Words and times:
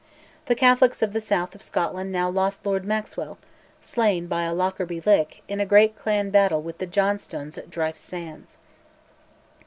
The 0.47 0.55
Catholics 0.55 1.03
of 1.03 1.13
the 1.13 1.21
south 1.21 1.53
of 1.53 1.61
Scotland 1.61 2.11
now 2.11 2.27
lost 2.27 2.65
Lord 2.65 2.85
Maxwell, 2.85 3.37
slain 3.81 4.25
by 4.25 4.45
a 4.45 4.51
"Lockerby 4.51 4.99
Lick" 5.01 5.43
in 5.47 5.59
a 5.59 5.63
great 5.67 5.95
clan 5.95 6.31
battle 6.31 6.59
with 6.63 6.79
the 6.79 6.87
Johnstones 6.87 7.55
at 7.55 7.69
Dryfe 7.69 7.99
Sands. 7.99 8.57